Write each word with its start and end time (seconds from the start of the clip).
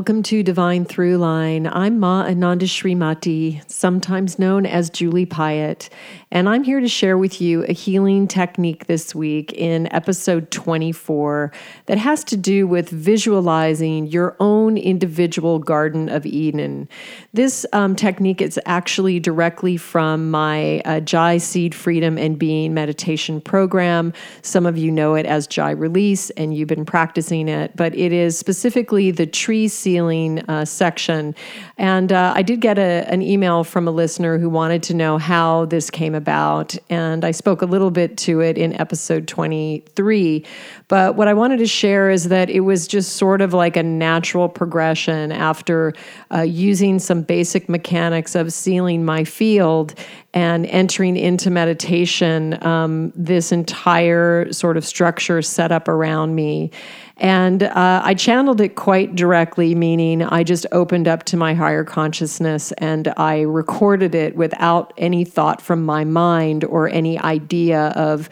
welcome 0.00 0.22
to 0.22 0.42
Divine 0.42 0.84
Throughline. 0.84 1.68
I'm 1.72 1.98
Ma 1.98 2.22
Ananda 2.22 2.66
Srimati, 2.66 3.62
sometimes 3.70 4.38
known 4.38 4.64
as 4.64 4.88
Julie 4.88 5.26
Piatt, 5.26 5.88
and 6.32 6.48
I'm 6.48 6.62
here 6.62 6.78
to 6.78 6.86
share 6.86 7.18
with 7.18 7.40
you 7.40 7.64
a 7.64 7.72
healing 7.72 8.28
technique 8.28 8.86
this 8.86 9.16
week 9.16 9.52
in 9.52 9.92
episode 9.92 10.52
24 10.52 11.50
that 11.86 11.98
has 11.98 12.22
to 12.24 12.36
do 12.36 12.68
with 12.68 12.88
visualizing 12.88 14.06
your 14.06 14.36
own 14.38 14.76
individual 14.76 15.58
Garden 15.58 16.08
of 16.08 16.24
Eden. 16.24 16.88
This 17.32 17.66
um, 17.72 17.96
technique 17.96 18.40
is 18.40 18.60
actually 18.64 19.18
directly 19.18 19.76
from 19.76 20.30
my 20.30 20.80
uh, 20.84 21.00
Jai 21.00 21.38
Seed 21.38 21.74
Freedom 21.74 22.16
and 22.16 22.38
Being 22.38 22.74
meditation 22.74 23.40
program. 23.40 24.12
Some 24.42 24.66
of 24.66 24.78
you 24.78 24.92
know 24.92 25.16
it 25.16 25.26
as 25.26 25.48
Jai 25.48 25.72
Release, 25.72 26.30
and 26.30 26.54
you've 26.54 26.68
been 26.68 26.84
practicing 26.84 27.48
it, 27.48 27.74
but 27.74 27.92
it 27.96 28.12
is 28.12 28.38
specifically 28.38 29.10
the 29.10 29.26
tree 29.26 29.66
sealing 29.66 30.38
uh, 30.48 30.64
section. 30.64 31.34
And 31.76 32.12
uh, 32.12 32.34
I 32.36 32.42
did 32.42 32.60
get 32.60 32.78
a, 32.78 33.04
an 33.10 33.20
email 33.20 33.64
from 33.64 33.88
a 33.88 33.90
listener 33.90 34.38
who 34.38 34.48
wanted 34.48 34.84
to 34.84 34.94
know 34.94 35.18
how 35.18 35.64
this 35.64 35.90
came 35.90 36.14
about. 36.20 36.76
And 36.90 37.24
I 37.24 37.30
spoke 37.30 37.62
a 37.62 37.66
little 37.66 37.90
bit 37.90 38.18
to 38.18 38.40
it 38.40 38.58
in 38.58 38.78
episode 38.78 39.26
23. 39.26 40.44
But 40.90 41.14
what 41.14 41.28
I 41.28 41.34
wanted 41.34 41.58
to 41.58 41.68
share 41.68 42.10
is 42.10 42.30
that 42.30 42.50
it 42.50 42.60
was 42.60 42.88
just 42.88 43.12
sort 43.12 43.42
of 43.42 43.54
like 43.54 43.76
a 43.76 43.82
natural 43.82 44.48
progression 44.48 45.30
after 45.30 45.94
uh, 46.34 46.40
using 46.40 46.98
some 46.98 47.22
basic 47.22 47.68
mechanics 47.68 48.34
of 48.34 48.52
sealing 48.52 49.04
my 49.04 49.22
field 49.22 49.94
and 50.34 50.66
entering 50.66 51.16
into 51.16 51.48
meditation, 51.48 52.60
um, 52.66 53.12
this 53.14 53.52
entire 53.52 54.52
sort 54.52 54.76
of 54.76 54.84
structure 54.84 55.40
set 55.42 55.70
up 55.70 55.86
around 55.86 56.34
me. 56.34 56.72
And 57.18 57.62
uh, 57.62 58.00
I 58.02 58.14
channeled 58.14 58.60
it 58.60 58.74
quite 58.74 59.14
directly, 59.14 59.74
meaning 59.76 60.22
I 60.22 60.42
just 60.42 60.66
opened 60.72 61.06
up 61.06 61.22
to 61.24 61.36
my 61.36 61.54
higher 61.54 61.84
consciousness 61.84 62.72
and 62.78 63.12
I 63.16 63.42
recorded 63.42 64.14
it 64.14 64.34
without 64.34 64.92
any 64.96 65.24
thought 65.24 65.60
from 65.60 65.84
my 65.84 66.02
mind 66.02 66.64
or 66.64 66.88
any 66.88 67.18
idea 67.18 67.88
of 67.88 68.28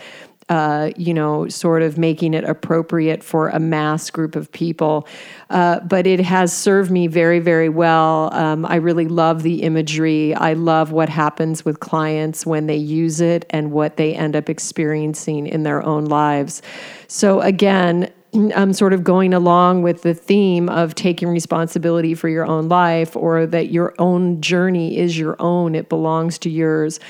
uh, 0.49 0.91
you 0.97 1.13
know, 1.13 1.49
sort 1.49 1.83
of 1.83 1.99
making 1.99 2.35
it 2.35 2.45
appropriate 2.45 3.23
for 3.23 3.49
a 3.49 3.59
mass 3.59 4.11
group 4.11 4.35
of 4.35 4.51
people. 4.51 5.07
Uh, 5.51 5.81
but 5.81 6.07
it 6.07 6.21
has 6.21 6.57
served 6.57 6.91
me 6.91 7.07
very, 7.07 7.39
very 7.39 7.69
well. 7.69 8.33
Um, 8.33 8.65
I 8.65 8.77
really 8.77 9.09
love 9.09 9.43
the 9.43 9.63
imagery. 9.63 10.35
I 10.35 10.55
love 10.55 10.91
what 10.91 11.09
happens 11.09 11.65
with 11.65 11.81
clients 11.81 12.47
when 12.47 12.67
they 12.67 12.77
use 12.77 13.21
it 13.21 13.45
and 13.51 13.73
what 13.73 13.97
they 13.97 14.15
end 14.15 14.37
up 14.37 14.49
experiencing 14.49 15.47
in 15.47 15.65
their 15.65 15.85
own 15.85 16.07
lives. 16.07 16.63
So, 17.09 17.41
again, 17.41 18.11
I'm 18.35 18.75
sort 18.75 18.93
of 18.93 19.05
going 19.05 19.33
along 19.33 19.83
with 19.83 20.03
the 20.03 20.13
theme 20.13 20.69
of 20.69 20.95
taking 20.95 21.29
responsibility 21.29 22.15
for 22.15 22.29
your 22.29 22.45
own 22.45 22.69
life 22.69 23.17
or 23.17 23.47
that 23.47 23.71
your 23.71 23.95
own 23.99 24.43
journey 24.43 24.99
is 24.99 25.19
your 25.19 25.35
own, 25.39 25.75
it 25.75 25.89
belongs 25.89 26.39
to 26.41 26.51
yours 26.51 27.01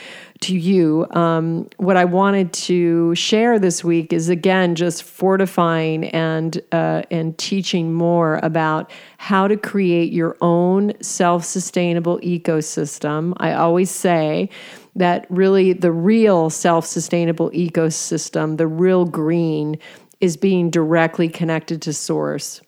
to 0.40 0.56
you. 0.56 1.06
Um, 1.10 1.68
what 1.78 1.96
I 1.96 2.04
wanted 2.04 2.52
to 2.52 3.14
share 3.16 3.58
this 3.58 3.82
week 3.82 4.12
is 4.12 4.28
again 4.28 4.76
just 4.76 5.02
fortifying 5.02 6.04
and 6.10 6.60
uh, 6.70 7.02
and 7.10 7.36
teaching 7.36 7.92
more 7.92 8.38
about 8.44 8.90
how 9.16 9.48
to 9.48 9.56
create 9.56 10.12
your 10.12 10.36
own 10.40 10.92
self-sustainable 11.02 12.20
ecosystem. 12.20 13.32
I 13.38 13.54
always 13.54 13.90
say 13.90 14.50
that 14.94 15.26
really 15.28 15.72
the 15.72 15.92
real 15.92 16.50
self-sustainable 16.50 17.50
ecosystem, 17.50 18.56
the 18.56 18.66
real 18.66 19.04
green, 19.04 19.78
is 20.20 20.36
being 20.36 20.70
directly 20.70 21.28
connected 21.28 21.82
to 21.82 21.92
source. 21.92 22.60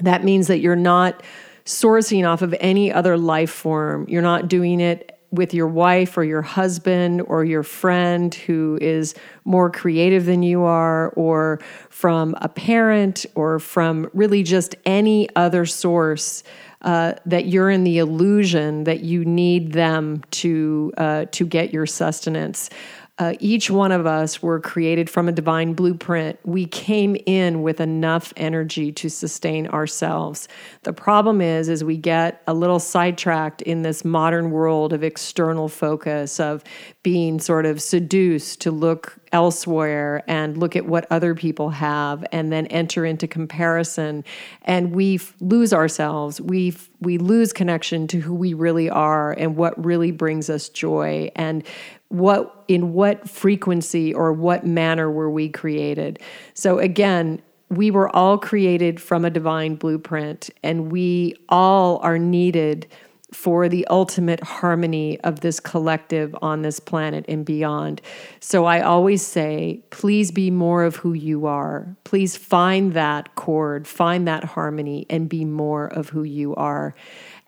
That 0.00 0.24
means 0.24 0.46
that 0.48 0.58
you're 0.58 0.76
not 0.76 1.22
sourcing 1.64 2.28
off 2.28 2.42
of 2.42 2.54
any 2.60 2.92
other 2.92 3.16
life 3.16 3.50
form. 3.50 4.06
You're 4.08 4.22
not 4.22 4.48
doing 4.48 4.80
it 4.80 5.18
with 5.32 5.52
your 5.52 5.66
wife 5.66 6.16
or 6.16 6.24
your 6.24 6.42
husband 6.42 7.20
or 7.22 7.44
your 7.44 7.62
friend 7.62 8.34
who 8.34 8.78
is 8.80 9.14
more 9.44 9.70
creative 9.70 10.24
than 10.24 10.42
you 10.42 10.62
are, 10.62 11.10
or 11.10 11.60
from 11.88 12.34
a 12.40 12.48
parent, 12.48 13.26
or 13.34 13.58
from 13.58 14.08
really 14.14 14.42
just 14.42 14.76
any 14.84 15.28
other 15.36 15.66
source. 15.66 16.42
Uh, 16.82 17.14
that 17.24 17.46
you're 17.46 17.70
in 17.70 17.82
the 17.84 17.98
illusion 17.98 18.84
that 18.84 19.00
you 19.00 19.24
need 19.24 19.72
them 19.72 20.22
to 20.30 20.92
uh, 20.98 21.24
to 21.32 21.44
get 21.44 21.72
your 21.72 21.86
sustenance. 21.86 22.70
Uh, 23.18 23.32
each 23.40 23.70
one 23.70 23.92
of 23.92 24.04
us 24.04 24.42
were 24.42 24.60
created 24.60 25.08
from 25.08 25.26
a 25.26 25.32
divine 25.32 25.72
blueprint. 25.72 26.38
We 26.44 26.66
came 26.66 27.16
in 27.24 27.62
with 27.62 27.80
enough 27.80 28.34
energy 28.36 28.92
to 28.92 29.08
sustain 29.08 29.66
ourselves. 29.68 30.48
The 30.82 30.92
problem 30.92 31.40
is, 31.40 31.70
is 31.70 31.82
we 31.82 31.96
get 31.96 32.42
a 32.46 32.52
little 32.52 32.78
sidetracked 32.78 33.62
in 33.62 33.80
this 33.80 34.04
modern 34.04 34.50
world 34.50 34.92
of 34.92 35.02
external 35.02 35.68
focus, 35.68 36.38
of 36.38 36.62
being 37.02 37.40
sort 37.40 37.64
of 37.64 37.80
seduced 37.80 38.60
to 38.60 38.70
look 38.70 39.16
elsewhere 39.32 40.22
and 40.26 40.58
look 40.58 40.76
at 40.76 40.84
what 40.86 41.06
other 41.10 41.34
people 41.34 41.70
have, 41.70 42.22
and 42.32 42.52
then 42.52 42.66
enter 42.66 43.06
into 43.06 43.26
comparison, 43.26 44.24
and 44.62 44.94
we 44.94 45.20
lose 45.40 45.72
ourselves. 45.72 46.38
We 46.38 46.76
we 47.00 47.18
lose 47.18 47.52
connection 47.52 48.06
to 48.08 48.20
who 48.20 48.34
we 48.34 48.54
really 48.54 48.88
are 48.88 49.32
and 49.32 49.56
what 49.56 49.82
really 49.84 50.10
brings 50.10 50.48
us 50.48 50.68
joy 50.68 51.30
and 51.36 51.62
what 52.08 52.64
in 52.68 52.92
what 52.92 53.28
frequency 53.28 54.14
or 54.14 54.32
what 54.32 54.64
manner 54.64 55.10
were 55.10 55.30
we 55.30 55.48
created 55.48 56.18
so 56.54 56.78
again 56.78 57.40
we 57.68 57.90
were 57.90 58.14
all 58.14 58.38
created 58.38 59.00
from 59.00 59.24
a 59.24 59.30
divine 59.30 59.74
blueprint 59.74 60.50
and 60.62 60.92
we 60.92 61.34
all 61.48 61.98
are 61.98 62.18
needed 62.18 62.86
for 63.32 63.68
the 63.68 63.86
ultimate 63.88 64.42
harmony 64.42 65.20
of 65.20 65.40
this 65.40 65.58
collective 65.58 66.34
on 66.42 66.62
this 66.62 66.78
planet 66.78 67.24
and 67.28 67.44
beyond. 67.44 68.00
So 68.40 68.66
I 68.66 68.80
always 68.80 69.26
say, 69.26 69.82
please 69.90 70.30
be 70.30 70.50
more 70.50 70.84
of 70.84 70.96
who 70.96 71.12
you 71.12 71.46
are. 71.46 71.96
Please 72.04 72.36
find 72.36 72.94
that 72.94 73.34
chord, 73.34 73.88
find 73.88 74.28
that 74.28 74.44
harmony, 74.44 75.06
and 75.10 75.28
be 75.28 75.44
more 75.44 75.88
of 75.88 76.08
who 76.08 76.22
you 76.22 76.54
are. 76.54 76.94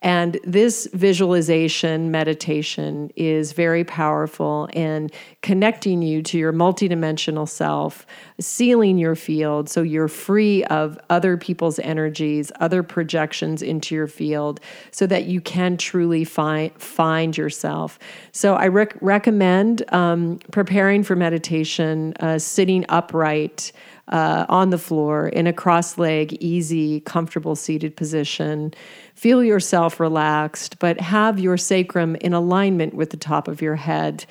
And 0.01 0.39
this 0.45 0.89
visualization 0.93 2.13
meditation 2.13 3.11
is 3.17 3.53
very 3.53 3.83
powerful 3.83 4.69
in 4.73 5.11
connecting 5.43 6.03
you 6.03 6.23
to 6.23 6.39
your 6.39 6.53
multidimensional 6.53 7.49
self, 7.49 8.07
sealing 8.39 8.97
your 8.97 9.17
field 9.17 9.69
so 9.69 9.83
you're 9.83 10.07
free 10.07 10.63
of 10.65 10.99
other 11.11 11.37
people's 11.37 11.81
energies, 11.81 12.53
other 12.61 12.85
projections 12.85 13.61
into 13.61 13.97
your 13.97 14.07
field, 14.07 14.61
so 14.93 15.05
that 15.07 15.25
you 15.25 15.41
can 15.41 15.77
truly 15.77 16.25
find 16.25 16.73
find 16.81 17.37
yourself. 17.37 17.99
So 18.31 18.55
I 18.55 18.69
rec- 18.69 18.97
recommend 19.01 19.83
um, 19.93 20.39
preparing 20.53 21.03
for 21.03 21.17
meditation, 21.17 22.15
uh, 22.21 22.39
sitting 22.39 22.85
upright. 22.89 23.73
Uh, 24.09 24.47
on 24.49 24.71
the 24.71 24.79
floor 24.79 25.29
in 25.29 25.47
a 25.47 25.53
cross 25.53 25.99
leg, 25.99 26.33
easy, 26.41 27.01
comfortable 27.01 27.55
seated 27.55 27.95
position. 27.95 28.73
Feel 29.15 29.45
yourself 29.45 30.01
relaxed, 30.01 30.79
but 30.79 30.99
have 30.99 31.39
your 31.39 31.59
sacrum 31.59 32.17
in 32.23 32.33
alignment 32.33 32.95
with 32.95 33.11
the 33.11 33.19
top 33.19 33.49
of 33.49 33.61
your 33.61 33.77
head. 33.77 34.25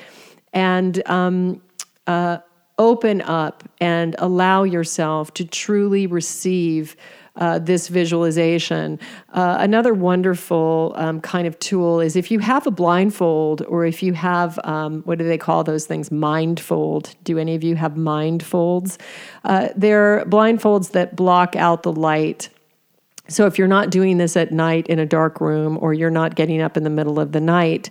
And 0.52 1.08
um, 1.08 1.62
uh, 2.08 2.40
open 2.78 3.22
up 3.22 3.64
and 3.80 4.16
allow 4.20 4.64
yourself 4.64 5.34
to 5.36 5.46
truly 5.46 6.08
receive. 6.08 6.96
Uh, 7.38 7.60
this 7.60 7.88
visualization. 7.88 9.00
Uh, 9.32 9.58
another 9.60 9.94
wonderful 9.94 10.94
um, 10.96 11.22
kind 11.22 11.48
of 11.48 11.58
tool 11.60 12.00
is 12.00 12.16
if 12.16 12.32
you 12.32 12.40
have 12.40 12.66
a 12.66 12.72
blindfold 12.72 13.62
or 13.68 13.86
if 13.86 14.02
you 14.02 14.14
have, 14.14 14.60
um, 14.64 15.04
what 15.04 15.20
do 15.20 15.24
they 15.24 15.38
call 15.38 15.64
those 15.64 15.86
things? 15.86 16.10
Mindfold. 16.10 17.14
Do 17.24 17.38
any 17.38 17.54
of 17.54 17.64
you 17.64 17.76
have 17.76 17.94
mindfolds? 17.94 18.98
Uh, 19.44 19.70
they're 19.76 20.26
blindfolds 20.26 20.94
that 20.94 21.16
block 21.16 21.56
out 21.56 21.84
the 21.84 21.92
light 21.92 22.50
so, 23.30 23.46
if 23.46 23.58
you're 23.58 23.68
not 23.68 23.90
doing 23.90 24.18
this 24.18 24.38
at 24.38 24.54
night 24.54 24.88
in 24.88 25.00
a 25.00 25.06
dark 25.06 25.42
room 25.42 25.78
or 25.82 25.94
you're 25.94 26.10
not 26.10 26.36
getting 26.36 26.62
up 26.62 26.78
in 26.78 26.84
the 26.84 26.90
middle 26.90 27.20
of 27.20 27.34
the 27.34 27.42
night, 27.42 27.90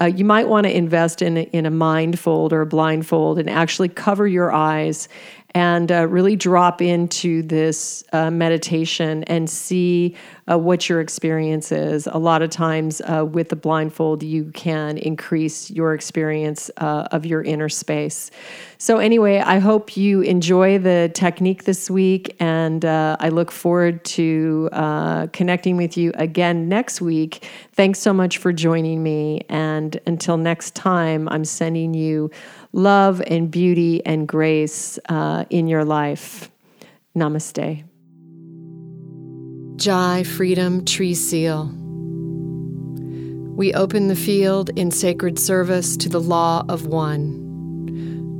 uh, 0.00 0.04
you 0.04 0.24
might 0.24 0.48
want 0.48 0.64
to 0.64 0.76
invest 0.76 1.22
in, 1.22 1.38
in 1.38 1.66
a 1.66 1.70
mindfold 1.70 2.52
or 2.52 2.60
a 2.60 2.66
blindfold 2.66 3.38
and 3.38 3.50
actually 3.50 3.88
cover 3.88 4.28
your 4.28 4.52
eyes 4.52 5.08
and 5.56 5.90
uh, 5.90 6.06
really 6.06 6.36
drop 6.36 6.82
into 6.82 7.40
this 7.40 8.04
uh, 8.12 8.30
meditation 8.30 9.24
and 9.24 9.48
see 9.48 10.14
uh, 10.50 10.58
what 10.58 10.86
your 10.86 11.00
experience 11.00 11.72
is. 11.72 12.06
A 12.06 12.18
lot 12.18 12.42
of 12.42 12.50
times 12.50 13.00
uh, 13.00 13.24
with 13.24 13.48
the 13.48 13.56
blindfold, 13.56 14.22
you 14.22 14.50
can 14.52 14.98
increase 14.98 15.70
your 15.70 15.94
experience 15.94 16.70
uh, 16.76 17.08
of 17.10 17.24
your 17.24 17.42
inner 17.42 17.70
space. 17.70 18.30
So, 18.76 18.98
anyway, 18.98 19.38
I 19.38 19.58
hope 19.58 19.96
you 19.96 20.20
enjoy 20.20 20.76
the 20.76 21.10
technique 21.14 21.64
this 21.64 21.88
week, 21.90 22.36
and 22.38 22.84
uh, 22.84 23.16
I 23.18 23.30
look 23.30 23.50
forward 23.50 24.04
to 24.04 24.68
connecting 25.32 25.78
with 25.78 25.96
you 25.96 26.12
again 26.16 26.68
next 26.68 27.00
week. 27.00 27.48
Thanks 27.72 27.98
so 27.98 28.12
much 28.12 28.36
for 28.36 28.52
joining 28.52 29.02
me. 29.02 29.40
And 29.48 29.98
until 30.06 30.36
next 30.36 30.74
time, 30.74 31.26
I'm 31.30 31.46
sending 31.46 31.94
you 31.94 32.30
love 32.76 33.22
and 33.26 33.50
beauty 33.50 34.04
and 34.04 34.28
grace 34.28 34.98
uh, 35.08 35.46
in 35.48 35.66
your 35.66 35.84
life. 35.84 36.50
Namaste. 37.16 37.82
Jai 39.76 40.22
Freedom 40.22 40.84
Tree 40.84 41.14
Seal. 41.14 41.72
We 43.56 43.72
open 43.72 44.08
the 44.08 44.16
field 44.16 44.68
in 44.78 44.90
sacred 44.90 45.38
service 45.38 45.96
to 45.96 46.10
the 46.10 46.20
law 46.20 46.64
of 46.68 46.86
one. 46.86 47.42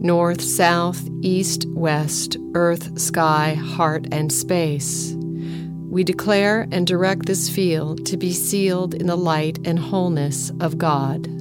North, 0.02 0.42
south, 0.42 1.08
east, 1.22 1.66
west, 1.70 2.36
earth, 2.54 3.00
sky, 3.00 3.54
heart, 3.54 4.06
and 4.12 4.30
space. 4.30 5.14
We 5.16 6.04
declare 6.04 6.68
and 6.70 6.86
direct 6.86 7.24
this 7.24 7.48
field 7.48 8.04
to 8.06 8.18
be 8.18 8.34
sealed 8.34 8.92
in 8.92 9.06
the 9.06 9.16
light 9.16 9.58
and 9.66 9.78
wholeness 9.78 10.52
of 10.60 10.76
God. 10.76 11.35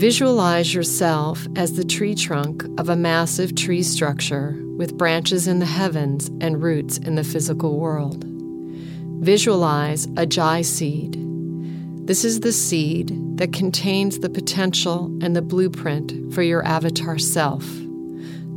Visualize 0.00 0.72
yourself 0.72 1.46
as 1.56 1.74
the 1.74 1.84
tree 1.84 2.14
trunk 2.14 2.64
of 2.80 2.88
a 2.88 2.96
massive 2.96 3.54
tree 3.54 3.82
structure 3.82 4.58
with 4.78 4.96
branches 4.96 5.46
in 5.46 5.58
the 5.58 5.66
heavens 5.66 6.28
and 6.40 6.62
roots 6.62 6.96
in 6.96 7.16
the 7.16 7.22
physical 7.22 7.78
world. 7.78 8.24
Visualize 9.22 10.08
a 10.16 10.24
Jai 10.24 10.62
seed. 10.62 11.18
This 12.06 12.24
is 12.24 12.40
the 12.40 12.50
seed 12.50 13.12
that 13.36 13.52
contains 13.52 14.20
the 14.20 14.30
potential 14.30 15.14
and 15.20 15.36
the 15.36 15.42
blueprint 15.42 16.32
for 16.32 16.40
your 16.40 16.64
avatar 16.64 17.18
self, 17.18 17.66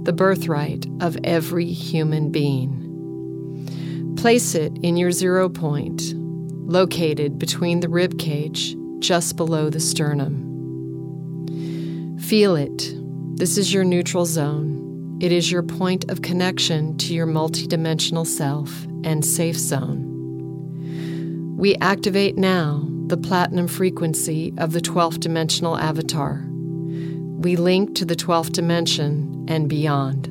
the 0.04 0.14
birthright 0.16 0.88
of 1.02 1.18
every 1.26 1.70
human 1.70 2.32
being. 2.32 4.16
Place 4.18 4.56
it 4.56 4.72
in 4.82 4.96
your 4.96 5.12
zero 5.12 5.50
point, 5.50 6.14
located 6.16 7.38
between 7.38 7.82
the 7.82 7.90
rib 7.90 8.18
cage 8.18 8.78
just 9.00 9.36
below 9.36 9.70
the 9.70 9.82
sternum. 9.82 10.43
Feel 12.28 12.56
it. 12.56 12.94
This 13.36 13.58
is 13.58 13.74
your 13.74 13.84
neutral 13.84 14.26
zone. 14.26 15.20
It 15.22 15.34
is 15.34 15.52
your 15.52 15.62
point 15.62 16.10
of 16.10 16.22
connection 16.22 16.98
to 17.00 17.14
your 17.14 17.28
multidimensional 17.28 18.26
self 18.26 18.86
and 19.04 19.26
safe 19.26 19.58
zone. 19.58 20.08
We 21.58 21.76
activate 21.76 22.38
now 22.38 22.88
the 23.08 23.18
platinum 23.18 23.68
frequency 23.68 24.54
of 24.58 24.72
the 24.72 24.80
12th 24.80 25.20
dimensional 25.20 25.78
avatar. 25.78 26.46
We 26.48 27.58
link 27.58 27.94
to 27.96 28.06
the 28.06 28.16
12th 28.16 28.54
dimension 28.54 29.46
and 29.50 29.68
beyond. 29.68 30.30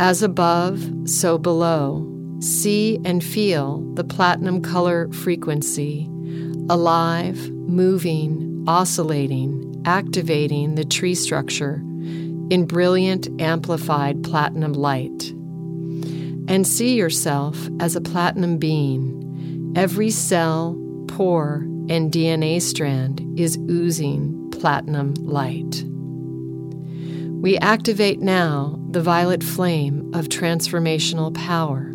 As 0.00 0.20
above, 0.20 0.84
so 1.04 1.38
below, 1.38 2.12
see 2.40 2.98
and 3.04 3.22
feel 3.22 3.82
the 3.94 4.04
platinum 4.04 4.62
color 4.62 5.12
frequency, 5.12 6.08
alive, 6.68 7.50
moving, 7.50 8.49
oscillating, 8.70 9.82
activating 9.84 10.76
the 10.76 10.84
tree 10.84 11.16
structure 11.16 11.82
in 12.50 12.66
brilliant 12.68 13.28
amplified 13.40 14.22
platinum 14.22 14.74
light. 14.74 15.30
And 16.46 16.64
see 16.64 16.94
yourself 16.94 17.68
as 17.80 17.96
a 17.96 18.00
platinum 18.00 18.58
being. 18.58 19.72
Every 19.74 20.10
cell, 20.10 20.76
pore, 21.08 21.66
and 21.88 22.12
DNA 22.12 22.62
strand 22.62 23.20
is 23.36 23.58
oozing 23.68 24.52
platinum 24.52 25.14
light. 25.14 25.84
We 27.42 27.58
activate 27.58 28.20
now 28.20 28.80
the 28.90 29.02
violet 29.02 29.42
flame 29.42 30.12
of 30.14 30.28
transformational 30.28 31.34
power. 31.34 31.92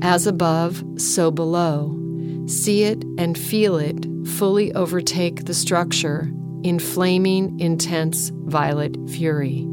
As 0.00 0.26
above, 0.26 0.82
so 0.96 1.30
below. 1.30 2.01
See 2.46 2.84
it 2.84 3.04
and 3.18 3.38
feel 3.38 3.76
it 3.76 4.06
fully 4.26 4.72
overtake 4.74 5.44
the 5.44 5.54
structure 5.54 6.30
in 6.62 6.78
flaming, 6.78 7.58
intense 7.60 8.30
violet 8.34 8.96
fury. 9.10 9.66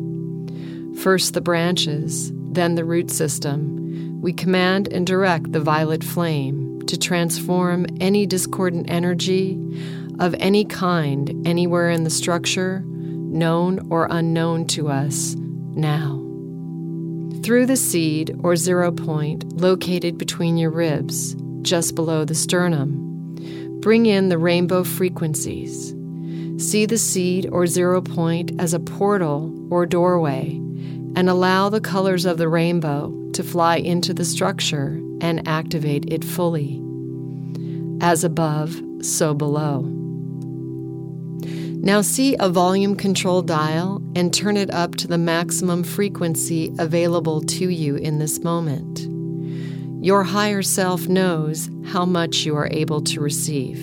First 0.98 1.33
the 1.33 1.42
branches, 1.42 2.31
then 2.51 2.75
the 2.75 2.86
root 2.86 3.12
system. 3.12 4.21
We 4.21 4.33
command 4.33 4.92
and 4.92 5.06
direct 5.06 5.51
the 5.51 5.60
violet 5.60 6.04
flame 6.04 6.81
to 6.88 6.98
transform 6.98 7.86
any 8.00 8.25
discordant 8.25 8.89
energy 8.89 9.57
of 10.19 10.36
any 10.39 10.66
kind 10.66 11.48
anywhere 11.48 11.89
in 11.89 12.04
the 12.04 12.10
structure, 12.10 12.83
known 12.86 13.88
or 13.89 14.07
unknown 14.10 14.66
to 14.68 14.89
us, 14.89 15.36
now. 15.36 16.18
Through 17.44 17.68
the 17.68 17.77
seed 17.77 18.36
or 18.44 18.56
zero 18.56 18.92
point 18.92 19.62
located 19.62 20.18
between 20.18 20.57
your 20.57 20.71
ribs, 20.71 21.36
just 21.62 21.96
below 21.96 22.26
the 22.26 22.36
sternum, 22.36 23.36
bring 23.82 24.06
in 24.06 24.30
the 24.30 24.38
rainbow 24.38 24.84
frequencies 24.84 25.94
See 26.60 26.86
the 26.86 26.98
seed 26.98 27.48
or 27.54 27.68
zero 27.68 28.02
point 28.02 28.52
as 28.60 28.74
a 28.74 28.82
portal 28.82 29.56
or 29.72 29.86
doorway 29.86 30.58
and 31.16 31.30
allow 31.30 31.70
the 31.70 31.80
colors 31.80 32.26
of 32.26 32.38
the 32.38 32.50
rainbow 32.50 33.14
to 33.32 33.44
fly 33.44 33.78
into 33.78 34.14
the 34.14 34.26
structure 34.26 35.02
and 35.22 35.48
activate 35.48 36.12
it 36.12 36.26
fully. 36.26 36.82
As 38.02 38.26
above, 38.26 38.76
so 39.02 39.34
below. 39.34 39.84
Now 41.82 42.02
see 42.02 42.36
a 42.42 42.50
volume 42.50 42.98
control 42.98 43.42
dial 43.42 44.04
and 44.14 44.34
turn 44.34 44.58
it 44.58 44.70
up 44.70 44.96
to 44.96 45.08
the 45.08 45.18
maximum 45.18 45.86
frequency 45.86 46.74
available 46.78 47.40
to 47.40 47.70
you 47.70 47.96
in 47.96 48.20
this 48.20 48.44
moment. 48.44 49.09
Your 50.01 50.24
higher 50.24 50.62
self 50.62 51.10
knows 51.10 51.69
how 51.86 52.06
much 52.06 52.46
you 52.46 52.56
are 52.56 52.69
able 52.72 53.01
to 53.01 53.19
receive. 53.19 53.78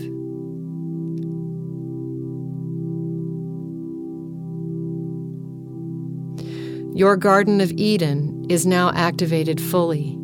Your 6.97 7.19
Garden 7.19 7.61
of 7.61 7.71
Eden 7.73 8.47
is 8.49 8.65
now 8.65 8.91
activated 8.95 9.61
fully. 9.61 10.19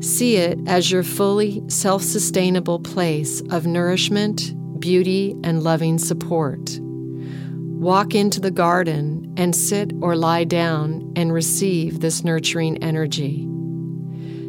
See 0.00 0.36
it 0.36 0.58
as 0.66 0.90
your 0.90 1.04
fully 1.04 1.62
self 1.68 2.02
sustainable 2.02 2.80
place 2.80 3.40
of 3.50 3.64
nourishment, 3.64 4.54
beauty, 4.80 5.36
and 5.44 5.62
loving 5.62 5.98
support. 5.98 6.80
Walk 6.80 8.16
into 8.16 8.40
the 8.40 8.50
garden 8.50 9.32
and 9.36 9.54
sit 9.54 9.92
or 10.00 10.16
lie 10.16 10.42
down 10.42 11.12
and 11.14 11.32
receive 11.32 12.00
this 12.00 12.24
nurturing 12.24 12.82
energy. 12.82 13.46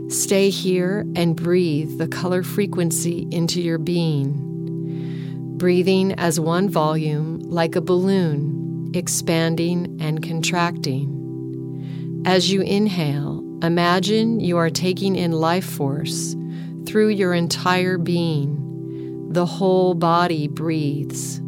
Stay 0.10 0.50
here 0.50 1.06
and 1.18 1.36
breathe 1.36 1.98
the 1.98 2.08
color 2.08 2.42
frequency 2.42 3.28
into 3.30 3.62
your 3.62 3.78
being, 3.78 5.58
breathing 5.58 6.14
as 6.14 6.40
one 6.40 6.70
volume 6.70 7.42
like 7.42 7.76
a 7.76 7.82
balloon, 7.82 8.90
expanding 8.94 9.98
and 10.00 10.24
contracting. 10.24 12.24
As 12.26 12.50
you 12.50 12.62
inhale, 12.62 13.44
imagine 13.62 14.40
you 14.40 14.56
are 14.56 14.70
taking 14.70 15.18
in 15.18 15.34
life 15.34 15.66
force 15.66 16.38
through 16.86 17.10
your 17.10 17.34
entire 17.34 17.98
being. 17.98 19.34
The 19.34 19.46
whole 19.46 19.94
body 19.94 20.48
breathes. 20.48 21.42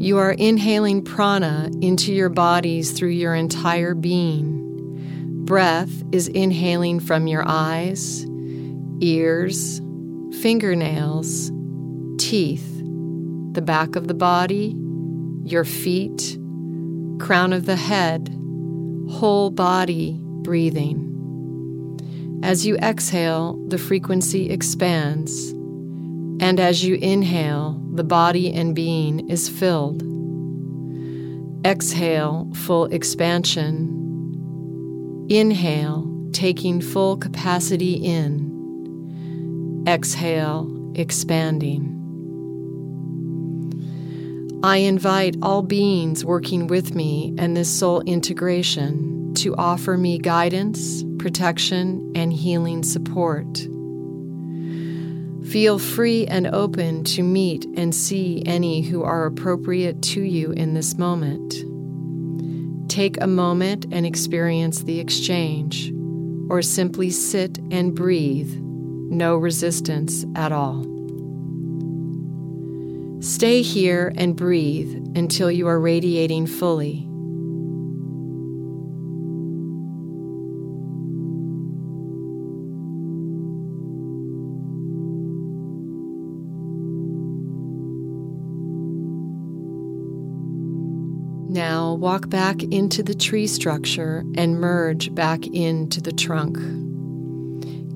You 0.00 0.16
are 0.16 0.32
inhaling 0.32 1.04
prana 1.04 1.68
into 1.82 2.14
your 2.14 2.30
bodies 2.30 2.92
through 2.92 3.10
your 3.10 3.34
entire 3.34 3.94
being. 3.94 4.67
Breath 5.48 6.04
is 6.12 6.28
inhaling 6.28 7.00
from 7.00 7.26
your 7.26 7.42
eyes, 7.48 8.26
ears, 9.00 9.80
fingernails, 10.42 11.50
teeth, 12.18 12.82
the 13.52 13.62
back 13.62 13.96
of 13.96 14.08
the 14.08 14.14
body, 14.14 14.76
your 15.44 15.64
feet, 15.64 16.36
crown 17.18 17.54
of 17.54 17.64
the 17.64 17.76
head 17.76 18.28
whole 19.08 19.48
body 19.48 20.18
breathing. 20.20 21.06
As 22.42 22.66
you 22.66 22.76
exhale, 22.76 23.58
the 23.68 23.78
frequency 23.78 24.50
expands, 24.50 25.52
and 26.42 26.60
as 26.60 26.84
you 26.84 26.96
inhale, 26.96 27.82
the 27.94 28.04
body 28.04 28.52
and 28.52 28.74
being 28.74 29.30
is 29.30 29.48
filled. 29.48 30.02
Exhale, 31.64 32.50
full 32.54 32.84
expansion. 32.92 34.07
Inhale, 35.28 36.30
taking 36.32 36.80
full 36.80 37.18
capacity 37.18 37.94
in. 37.94 39.84
Exhale, 39.86 40.92
expanding. 40.94 41.94
I 44.62 44.78
invite 44.78 45.36
all 45.42 45.60
beings 45.62 46.24
working 46.24 46.66
with 46.66 46.94
me 46.94 47.34
and 47.38 47.54
this 47.54 47.68
soul 47.68 48.00
integration 48.06 49.34
to 49.34 49.54
offer 49.56 49.98
me 49.98 50.18
guidance, 50.18 51.04
protection, 51.18 52.10
and 52.16 52.32
healing 52.32 52.82
support. 52.82 53.58
Feel 55.46 55.78
free 55.78 56.26
and 56.26 56.46
open 56.48 57.04
to 57.04 57.22
meet 57.22 57.66
and 57.76 57.94
see 57.94 58.42
any 58.46 58.80
who 58.80 59.02
are 59.02 59.26
appropriate 59.26 60.00
to 60.02 60.22
you 60.22 60.52
in 60.52 60.72
this 60.72 60.96
moment. 60.96 61.67
Take 62.88 63.20
a 63.20 63.26
moment 63.26 63.86
and 63.92 64.04
experience 64.04 64.82
the 64.82 64.98
exchange, 64.98 65.92
or 66.50 66.62
simply 66.62 67.10
sit 67.10 67.58
and 67.70 67.94
breathe, 67.94 68.52
no 68.60 69.36
resistance 69.36 70.24
at 70.34 70.52
all. 70.52 70.82
Stay 73.20 73.62
here 73.62 74.12
and 74.16 74.36
breathe 74.36 74.94
until 75.16 75.50
you 75.50 75.66
are 75.68 75.80
radiating 75.80 76.46
fully. 76.46 77.07
Now 91.50 91.94
walk 91.94 92.28
back 92.28 92.62
into 92.62 93.02
the 93.02 93.14
tree 93.14 93.46
structure 93.46 94.22
and 94.36 94.60
merge 94.60 95.14
back 95.14 95.46
into 95.46 96.02
the 96.02 96.12
trunk. 96.12 96.58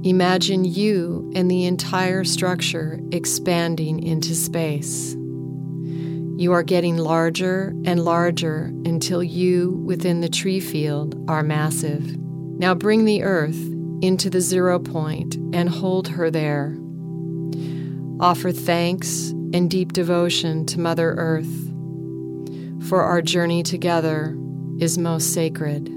Imagine 0.04 0.64
you 0.64 1.30
and 1.36 1.50
the 1.50 1.66
entire 1.66 2.24
structure 2.24 2.98
expanding 3.12 4.02
into 4.02 4.34
space. 4.34 5.14
You 6.38 6.52
are 6.54 6.62
getting 6.62 6.96
larger 6.96 7.74
and 7.84 8.02
larger 8.02 8.72
until 8.86 9.22
you, 9.22 9.82
within 9.84 10.22
the 10.22 10.30
tree 10.30 10.58
field, 10.58 11.22
are 11.28 11.42
massive. 11.42 12.16
Now 12.16 12.74
bring 12.74 13.04
the 13.04 13.22
earth 13.22 13.68
into 14.00 14.30
the 14.30 14.40
zero 14.40 14.78
point 14.78 15.36
and 15.52 15.68
hold 15.68 16.08
her 16.08 16.30
there. 16.30 16.74
Offer 18.18 18.52
thanks 18.52 19.28
and 19.52 19.70
deep 19.70 19.92
devotion 19.92 20.64
to 20.66 20.80
Mother 20.80 21.12
Earth 21.18 21.71
for 22.88 23.02
our 23.02 23.22
journey 23.22 23.62
together 23.62 24.36
is 24.78 24.98
most 24.98 25.32
sacred. 25.32 25.88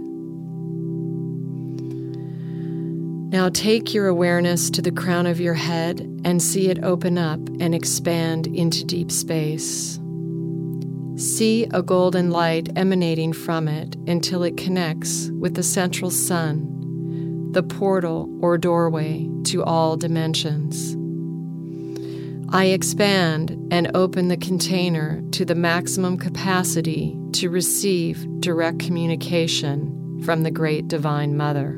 Now 3.31 3.49
take 3.49 3.93
your 3.93 4.07
awareness 4.07 4.69
to 4.69 4.81
the 4.81 4.91
crown 4.91 5.25
of 5.27 5.39
your 5.41 5.55
head 5.55 5.99
and 6.23 6.41
see 6.41 6.69
it 6.69 6.83
open 6.83 7.17
up 7.17 7.39
and 7.59 7.75
expand 7.75 8.47
into 8.47 8.85
deep 8.85 9.11
space. 9.11 9.99
See 11.17 11.65
a 11.71 11.81
golden 11.81 12.31
light 12.31 12.69
emanating 12.75 13.33
from 13.33 13.67
it 13.67 13.95
until 14.07 14.43
it 14.43 14.57
connects 14.57 15.29
with 15.39 15.55
the 15.55 15.63
central 15.63 16.11
sun, 16.11 17.51
the 17.51 17.63
portal 17.63 18.29
or 18.41 18.57
doorway 18.57 19.29
to 19.45 19.63
all 19.63 19.97
dimensions. 19.97 20.95
I 22.55 22.67
expand 22.67 23.67
and 23.69 23.91
open 23.95 24.29
the 24.29 24.37
container 24.37 25.21
to 25.31 25.43
the 25.43 25.55
maximum 25.55 26.17
capacity 26.17 27.13
to 27.33 27.49
receive 27.49 28.25
direct 28.39 28.79
communication 28.79 30.21
from 30.23 30.43
the 30.43 30.51
Great 30.51 30.87
Divine 30.87 31.35
Mother. 31.35 31.77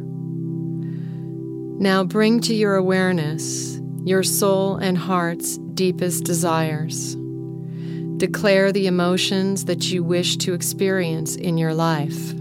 Now 1.80 2.04
bring 2.04 2.42
to 2.42 2.54
your 2.54 2.76
awareness 2.76 3.82
your 4.06 4.22
soul 4.22 4.76
and 4.76 5.00
heart's 5.00 5.58
deepest 5.74 6.26
desires. 6.26 7.16
Declare 8.18 8.72
the 8.72 8.86
emotions 8.86 9.66
that 9.66 9.90
you 9.90 10.04
wish 10.04 10.38
to 10.38 10.54
experience 10.54 11.36
in 11.36 11.58
your 11.58 11.74
life. 11.74 12.36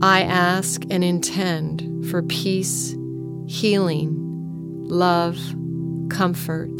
I 0.00 0.22
ask 0.22 0.80
and 0.88 1.04
intend 1.04 2.06
for 2.10 2.22
peace, 2.22 2.96
healing, 3.48 4.16
love, 4.88 5.36
comfort, 6.08 6.70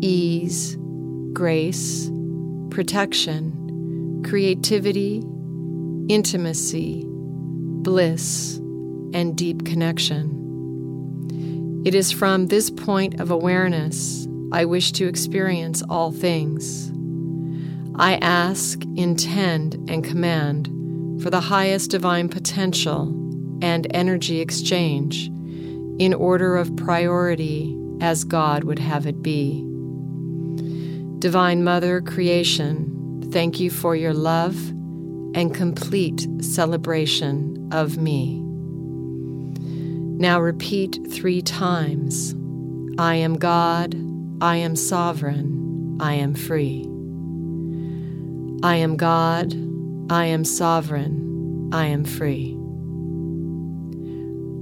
ease, 0.00 0.76
grace, 1.32 2.10
protection, 2.70 4.22
creativity, 4.26 5.22
intimacy, 6.08 7.04
bliss, 7.06 8.56
and 9.14 9.36
deep 9.36 9.64
connection. 9.64 10.32
It 11.86 11.94
is 11.94 12.10
from 12.10 12.46
this 12.46 12.70
point 12.70 13.20
of 13.20 13.30
awareness 13.30 14.26
I 14.52 14.64
wish 14.64 14.92
to 14.92 15.06
experience 15.06 15.82
all 15.88 16.12
things. 16.12 16.92
I 17.96 18.16
ask, 18.16 18.82
intend, 18.96 19.74
and 19.88 20.04
command 20.04 20.66
for 21.22 21.30
the 21.30 21.40
highest 21.40 21.90
divine 21.90 22.28
potential 22.28 23.08
and 23.62 23.86
energy 23.90 24.40
exchange 24.40 25.28
in 25.98 26.12
order 26.12 26.56
of 26.56 26.76
priority 26.76 27.76
as 28.00 28.24
God 28.24 28.64
would 28.64 28.78
have 28.78 29.06
it 29.06 29.22
be. 29.22 29.64
Divine 31.18 31.64
Mother, 31.64 32.02
creation, 32.02 33.22
thank 33.32 33.58
you 33.58 33.70
for 33.70 33.96
your 33.96 34.12
love 34.12 34.68
and 35.34 35.54
complete 35.54 36.26
celebration 36.40 37.68
of 37.72 37.96
me. 37.96 38.40
Now 40.18 40.40
repeat 40.40 40.98
three 41.10 41.42
times 41.42 42.34
I 42.98 43.14
am 43.14 43.38
God, 43.38 43.94
I 44.40 44.56
am 44.56 44.76
sovereign, 44.76 45.98
I 46.00 46.14
am 46.14 46.34
free. 46.34 46.82
I 48.62 48.76
am 48.76 48.96
God, 48.96 49.54
I 50.10 50.26
am 50.26 50.44
sovereign, 50.44 51.70
I 51.72 51.86
am 51.86 52.04
free. 52.04 52.56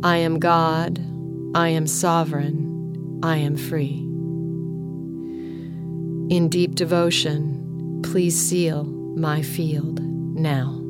I 0.04 0.18
am 0.18 0.38
God, 0.38 1.00
I 1.54 1.68
am 1.68 1.86
sovereign, 1.86 3.20
I 3.22 3.38
am 3.38 3.56
free. 3.56 4.03
In 6.30 6.48
deep 6.48 6.74
devotion, 6.74 8.00
please 8.02 8.40
seal 8.40 8.84
my 8.84 9.42
field 9.42 10.00
now. 10.02 10.83